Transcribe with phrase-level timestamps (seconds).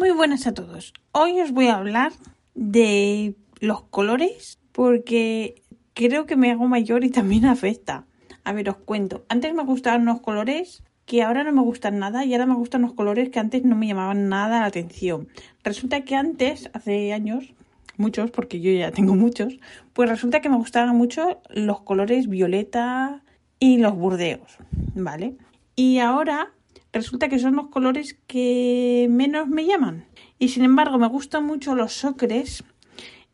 [0.00, 0.94] Muy buenas a todos.
[1.12, 2.12] Hoy os voy a hablar
[2.54, 8.06] de los colores porque creo que me hago mayor y también afecta.
[8.42, 9.26] A ver, os cuento.
[9.28, 12.80] Antes me gustaban unos colores que ahora no me gustan nada y ahora me gustan
[12.80, 15.28] los colores que antes no me llamaban nada la atención.
[15.64, 17.52] Resulta que antes, hace años,
[17.98, 19.58] muchos, porque yo ya tengo muchos,
[19.92, 23.22] pues resulta que me gustaban mucho los colores violeta
[23.58, 24.56] y los burdeos,
[24.94, 25.36] ¿vale?
[25.76, 26.54] Y ahora
[26.92, 30.06] resulta que son los colores que menos me llaman.
[30.38, 32.64] Y sin embargo, me gustan mucho los ocres.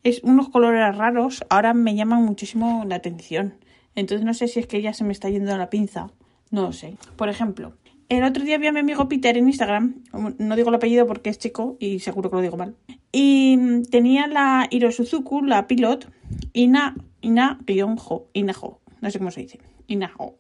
[0.03, 3.55] Es unos colores raros, ahora me llaman muchísimo la atención.
[3.95, 6.11] Entonces no sé si es que ya se me está yendo la pinza.
[6.51, 6.97] No lo sé.
[7.17, 7.73] Por ejemplo,
[8.09, 10.05] el otro día vi a mi amigo Peter en Instagram.
[10.39, 12.77] No digo el apellido porque es chico y seguro que lo digo mal.
[13.11, 16.09] Y tenía la Hirosuzuku, la Pilot,
[16.53, 17.59] Ina, Ina,
[17.99, 18.81] jo, Inajo.
[19.01, 19.59] No sé cómo se dice.
[19.89, 20.37] Inajo.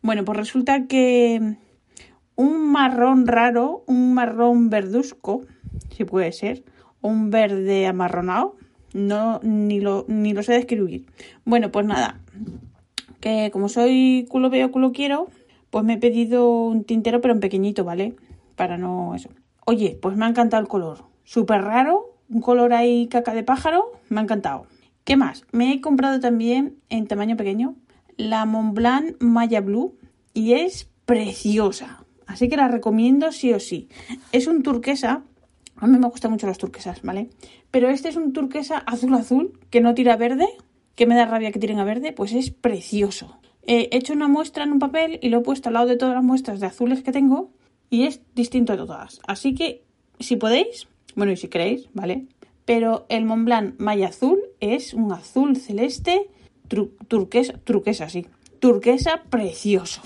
[0.00, 1.56] Bueno, pues resulta que
[2.40, 5.42] un marrón raro, un marrón verduzco,
[5.90, 6.64] si puede ser,
[7.02, 8.56] un verde amarronado,
[8.94, 11.04] no, ni lo, ni lo sé describir.
[11.44, 12.18] Bueno, pues nada,
[13.20, 15.28] que como soy culo veo, culo quiero,
[15.68, 18.16] pues me he pedido un tintero, pero en pequeñito, ¿vale?
[18.56, 19.28] Para no eso.
[19.66, 21.04] Oye, pues me ha encantado el color.
[21.24, 24.64] Súper raro, un color ahí caca de pájaro, me ha encantado.
[25.04, 25.44] ¿Qué más?
[25.52, 27.74] Me he comprado también en tamaño pequeño
[28.16, 29.98] la Montblanc Maya Blue
[30.32, 32.06] y es preciosa.
[32.30, 33.88] Así que la recomiendo sí o sí.
[34.30, 35.24] Es un turquesa.
[35.76, 37.28] A mí me gustan mucho los turquesas, ¿vale?
[37.72, 40.46] Pero este es un turquesa azul azul que no tira verde,
[40.94, 43.40] que me da rabia que tiren a verde, pues es precioso.
[43.66, 46.14] he hecho una muestra en un papel y lo he puesto al lado de todas
[46.14, 47.50] las muestras de azules que tengo
[47.88, 49.20] y es distinto de todas.
[49.26, 49.82] Así que
[50.20, 50.86] si podéis,
[51.16, 52.26] bueno, y si queréis, ¿vale?
[52.64, 56.28] Pero el Montblanc Maya Azul es un azul celeste
[57.08, 58.26] turquesa, turquesa, sí,
[58.60, 60.02] turquesa precioso.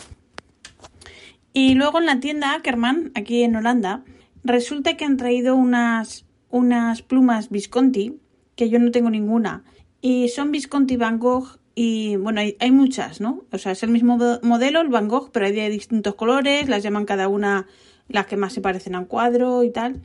[1.56, 4.02] Y luego en la tienda Ackerman, aquí en Holanda,
[4.42, 8.18] resulta que han traído unas, unas plumas Visconti,
[8.56, 9.62] que yo no tengo ninguna.
[10.00, 13.44] Y son Visconti Van Gogh y bueno, hay, hay, muchas, ¿no?
[13.52, 16.82] O sea, es el mismo modelo, el Van Gogh, pero hay de distintos colores, las
[16.82, 17.68] llaman cada una
[18.08, 20.02] las que más se parecen a un cuadro y tal.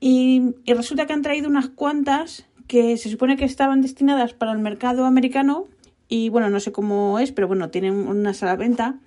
[0.00, 4.52] Y, y resulta que han traído unas cuantas que se supone que estaban destinadas para
[4.52, 5.66] el mercado americano
[6.08, 8.98] y bueno, no sé cómo es, pero bueno, tienen una sala venta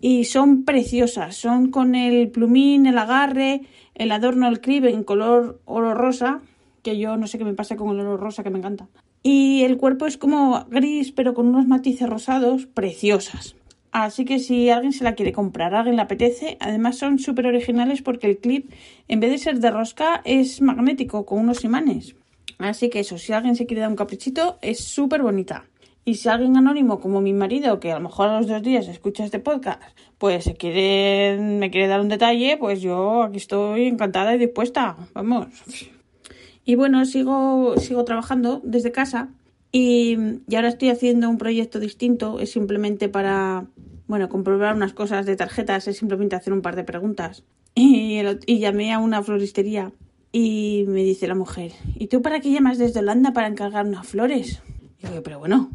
[0.00, 1.36] y son preciosas.
[1.36, 3.62] Son con el plumín, el agarre,
[3.94, 6.40] el adorno, el clip en color oro rosa,
[6.82, 8.88] que yo no sé qué me pasa con el oro rosa, que me encanta.
[9.22, 13.54] Y el cuerpo es como gris, pero con unos matices rosados, preciosas.
[13.92, 18.02] Así que si alguien se la quiere comprar, alguien le apetece, además son súper originales
[18.02, 18.70] porque el clip,
[19.08, 22.14] en vez de ser de rosca, es magnético con unos imanes.
[22.58, 25.69] Así que eso, si alguien se quiere dar un caprichito, es súper bonita.
[26.04, 28.88] Y si alguien anónimo como mi marido, que a lo mejor a los dos días
[28.88, 29.82] escucha este podcast,
[30.18, 34.96] pues se quiere, me quiere dar un detalle, pues yo aquí estoy encantada y dispuesta.
[35.14, 35.48] Vamos.
[36.64, 39.28] Y bueno, sigo, sigo trabajando desde casa
[39.72, 40.16] y,
[40.48, 42.40] y ahora estoy haciendo un proyecto distinto.
[42.40, 43.66] Es simplemente para,
[44.06, 47.44] bueno, comprobar unas cosas de tarjetas, es simplemente hacer un par de preguntas.
[47.74, 49.92] Y, y llamé a una floristería
[50.32, 54.06] y me dice la mujer, ¿y tú para qué llamas desde Holanda para encargar unas
[54.06, 54.62] flores?
[55.02, 55.70] Y yo, pero bueno,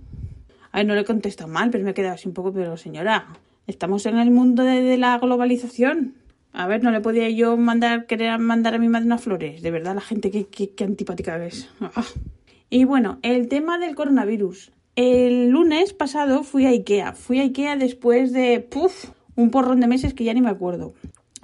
[0.76, 3.28] Ay, no le he contestado mal, pero me he quedado así un poco, pero señora,
[3.66, 6.16] estamos en el mundo de, la globalización.
[6.52, 9.62] A ver, no le podía yo mandar, querer mandar a mi madre unas flores.
[9.62, 11.70] De verdad, la gente, qué, qué, antipática es.
[11.80, 12.04] Ah.
[12.70, 14.74] Y bueno, el tema del coronavirus.
[14.98, 17.14] El lunes pasado fui a Ikea.
[17.14, 18.68] Fui a Ikea después de,
[19.38, 20.94] un porrón de meses que ya ni me acuerdo.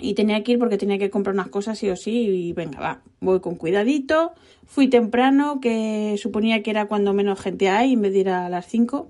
[0.02, 2.12] Y tenía que ir porque tenía que comprar unas cosas sí o sí.
[2.12, 4.32] Y venga, va, voy con cuidadito.
[4.66, 8.50] Fui temprano, que suponía que era cuando menos gente hay, en vez de ir a
[8.50, 9.08] las 5.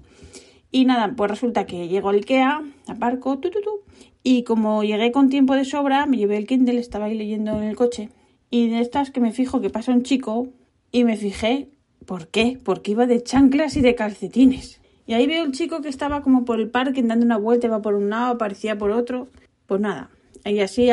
[0.71, 3.81] Y nada, pues resulta que llego al Ikea, aparco, tu, tu, tu,
[4.23, 7.63] y como llegué con tiempo de sobra, me llevé el Kindle, estaba ahí leyendo en
[7.63, 8.09] el coche.
[8.49, 10.47] Y de estas que me fijo que pasa un chico,
[10.91, 11.69] y me fijé,
[12.05, 12.59] ¿por qué?
[12.63, 14.81] Porque iba de chanclas y de calcetines.
[15.07, 17.81] Y ahí veo el chico que estaba como por el parque dando una vuelta, iba
[17.81, 19.27] por un lado, aparecía por otro.
[19.65, 20.09] Pues nada,
[20.45, 20.89] y así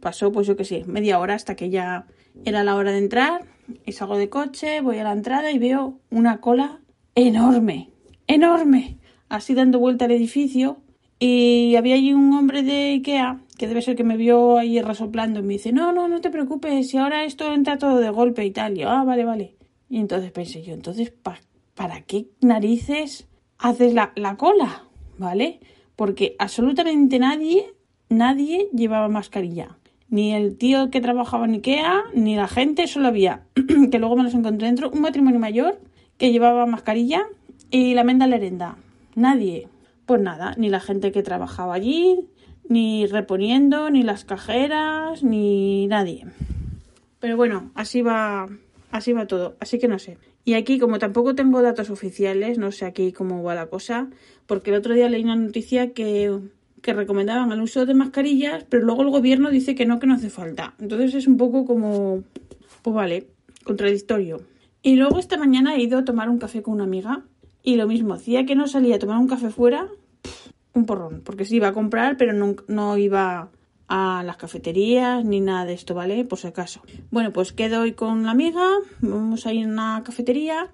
[0.00, 2.06] pasó, pues yo qué sé, media hora hasta que ya
[2.44, 3.46] era la hora de entrar.
[3.86, 6.80] Y salgo de coche, voy a la entrada y veo una cola
[7.14, 7.94] enorme
[8.26, 8.98] enorme,
[9.28, 10.78] así dando vuelta al edificio.
[11.18, 15.40] Y había allí un hombre de Ikea, que debe ser que me vio ahí resoplando,
[15.40, 18.44] y me dice, no, no, no te preocupes, si ahora esto entra todo de golpe
[18.44, 18.76] y tal.
[18.76, 19.56] Y yo, ah, vale, vale.
[19.88, 21.12] Y entonces pensé yo, entonces,
[21.74, 23.28] ¿para qué narices
[23.58, 24.84] haces la, la cola?
[25.18, 25.60] ¿Vale?
[25.94, 27.72] Porque absolutamente nadie,
[28.08, 29.76] nadie llevaba mascarilla.
[30.08, 33.42] Ni el tío que trabajaba en Ikea, ni la gente, solo había,
[33.90, 35.80] que luego me los encontré dentro, un matrimonio mayor
[36.18, 37.26] que llevaba mascarilla
[37.70, 38.76] y la menda lerenda,
[39.14, 39.68] nadie.
[40.06, 42.28] Pues nada, ni la gente que trabajaba allí,
[42.68, 46.26] ni reponiendo, ni las cajeras, ni nadie.
[47.20, 48.48] Pero bueno, así va,
[48.90, 49.56] así va todo.
[49.60, 50.18] Así que no sé.
[50.44, 54.08] Y aquí, como tampoco tengo datos oficiales, no sé aquí cómo va la cosa,
[54.46, 56.38] porque el otro día leí una noticia que,
[56.84, 60.12] que recomendaban el uso de mascarillas, pero luego el gobierno dice que no, que no
[60.12, 60.74] hace falta.
[60.78, 62.24] Entonces es un poco como,
[62.82, 63.26] pues vale,
[63.64, 64.42] contradictorio.
[64.82, 67.22] Y luego esta mañana he ido a tomar un café con una amiga
[67.62, 69.88] y lo mismo, hacía que no salía a tomar un café fuera,
[70.74, 73.48] un porrón, porque sí iba a comprar, pero no, no iba
[73.88, 76.22] a las cafeterías ni nada de esto, ¿vale?
[76.26, 76.82] Por si acaso.
[77.10, 78.68] Bueno, pues quedo hoy con la amiga,
[79.00, 80.68] vamos a ir a una cafetería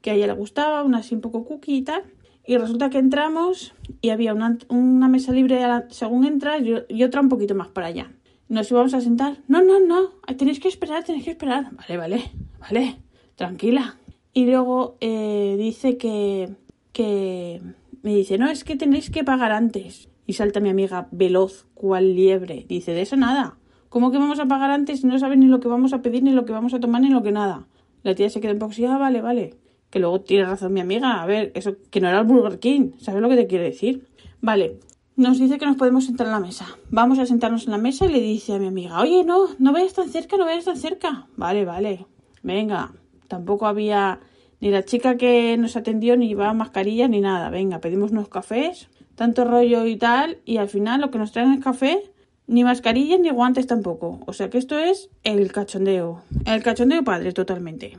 [0.00, 2.04] que a ella le gustaba, una así un poco cookie y tal.
[2.46, 7.28] Y resulta que entramos y había una, una mesa libre según entras y, otra un
[7.28, 8.12] poquito más para allá.
[8.48, 9.38] Nos íbamos a sentar.
[9.48, 11.70] No, no, no, tenéis que esperar, tenéis que esperar.
[11.72, 12.22] Vale, vale,
[12.60, 12.96] vale,
[13.34, 13.96] tranquila.
[14.32, 16.50] Y luego eh, dice que,
[16.92, 17.60] que
[18.02, 20.08] me dice, no, es que tenéis que pagar antes.
[20.26, 22.64] Y salta mi amiga veloz, cual liebre.
[22.68, 23.58] Dice, de eso nada.
[23.88, 26.22] ¿Cómo que vamos a pagar antes si no sabes ni lo que vamos a pedir,
[26.22, 27.66] ni lo que vamos a tomar, ni lo que nada?
[28.02, 29.54] La tía se queda un poco así, ah, vale, vale.
[29.90, 31.22] Que luego tiene razón mi amiga.
[31.22, 32.92] A ver, eso que no era el Burger King.
[32.98, 34.06] ¿Sabes lo que te quiere decir?
[34.40, 34.78] Vale.
[35.16, 36.66] Nos dice que nos podemos sentar en la mesa.
[36.90, 39.72] Vamos a sentarnos en la mesa y le dice a mi amiga, oye, no, no
[39.72, 41.26] vayas tan cerca, no vayas tan cerca.
[41.36, 42.06] Vale, vale.
[42.42, 42.92] Venga.
[43.26, 44.20] Tampoco había
[44.60, 47.50] ni la chica que nos atendió ni llevaba mascarilla ni nada.
[47.50, 51.52] Venga, pedimos unos cafés, tanto rollo y tal, y al final lo que nos traen
[51.52, 52.02] es café,
[52.46, 54.20] ni mascarillas ni guantes tampoco.
[54.26, 56.22] O sea que esto es el cachondeo.
[56.44, 57.98] El cachondeo padre totalmente.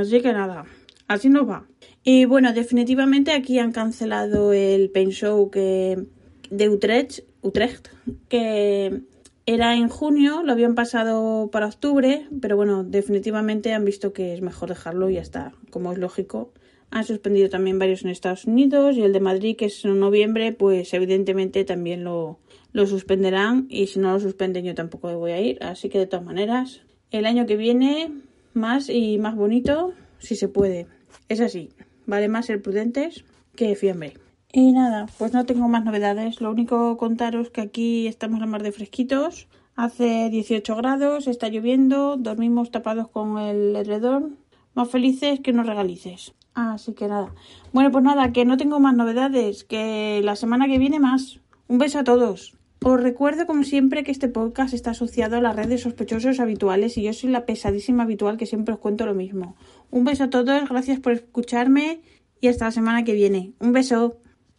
[0.00, 0.64] Así que nada,
[1.12, 1.66] así nos va.
[2.04, 6.06] Y bueno, definitivamente aquí han cancelado el Paint Show que,
[6.50, 7.88] de Utrecht, Utrecht,
[8.28, 9.02] que
[9.46, 14.40] era en junio, lo habían pasado para octubre, pero bueno, definitivamente han visto que es
[14.40, 16.52] mejor dejarlo y ya está, como es lógico.
[16.90, 20.52] Han suspendido también varios en Estados Unidos y el de Madrid, que es en noviembre,
[20.52, 22.38] pues evidentemente también lo,
[22.72, 25.62] lo suspenderán y si no lo suspenden yo tampoco voy a ir.
[25.62, 28.12] Así que de todas maneras, el año que viene
[28.52, 30.86] más y más bonito, si se puede.
[31.28, 31.70] Es así,
[32.06, 33.24] vale más ser prudentes
[33.54, 34.14] que fiambre.
[34.52, 36.40] Y nada, pues no tengo más novedades.
[36.42, 39.48] Lo único contaros que aquí estamos la mar de fresquitos.
[39.76, 44.36] Hace 18 grados, está lloviendo, dormimos tapados con el edredón.
[44.74, 46.34] Más felices que unos regalices.
[46.54, 47.34] Así que nada.
[47.72, 49.64] Bueno, pues nada, que no tengo más novedades.
[49.64, 51.40] Que la semana que viene más.
[51.68, 52.54] Un beso a todos.
[52.84, 57.02] Os recuerdo, como siempre, que este podcast está asociado a las redes sospechosos habituales y
[57.02, 59.54] yo soy la pesadísima habitual que siempre os cuento lo mismo.
[59.92, 62.00] Un beso a todos, gracias por escucharme
[62.40, 63.52] y hasta la semana que viene.
[63.60, 64.18] Un beso.